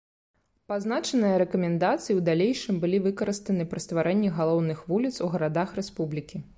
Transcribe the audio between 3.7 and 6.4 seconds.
пры стварэнні галоўных вуліц у гарадах рэспублікі.